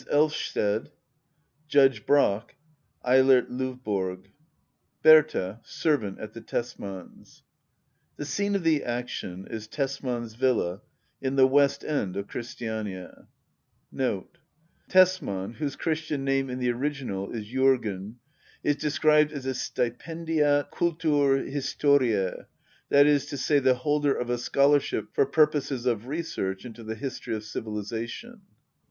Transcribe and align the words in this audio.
Elystbd. 0.11 0.87
Judgb' 1.69 2.07
Brack. 2.07 2.55
ElLBBT 3.05 3.45
LOYBOBG. 3.51 4.25
Bbbta, 5.05 5.63
$erv€Mt 5.63 6.19
ai 6.19 6.25
the 6.25 6.41
Teimam, 6.41 7.41
The 8.17 8.25
teene 8.25 8.55
of 8.55 8.63
the 8.63 8.83
action 8.83 9.47
i$ 9.47 9.53
Tetman^i 9.53 10.35
villas 10.35 10.79
in 11.21 11.35
the 11.35 11.47
wett 11.47 11.83
end 11.87 12.15
ofCfhriiti 12.15 13.25
* 14.67 14.89
Tesman, 14.89 15.53
whose 15.57 15.75
Christian 15.75 16.25
name 16.25 16.49
in 16.49 16.57
the 16.57 16.71
original 16.71 17.31
is" 17.31 17.45
J5rgen,* 17.51 18.15
is 18.63 18.77
described 18.77 19.31
as 19.31 19.45
stipendiat 19.45 20.65
i 20.65 20.69
kulturhistorie*'~that 20.75 23.05
is 23.05 23.27
to 23.27 23.37
say, 23.37 23.59
the 23.59 23.75
holder 23.75 24.15
of 24.15 24.31
a 24.31 24.39
scholarship 24.39 25.09
for 25.13 25.27
purposes 25.27 25.85
of 25.85 26.07
research 26.07 26.65
into 26.65 26.83
the 26.83 26.95
History 26.95 27.35
of 27.35 27.43
Civilisation. 27.43 28.41